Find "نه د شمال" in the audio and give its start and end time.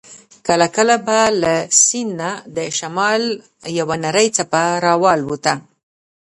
2.19-3.23